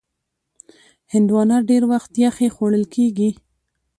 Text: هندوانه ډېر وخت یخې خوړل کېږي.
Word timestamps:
هندوانه 1.13 1.57
ډېر 1.69 1.83
وخت 1.91 2.11
یخې 2.25 2.47
خوړل 2.55 2.83
کېږي. 2.95 3.29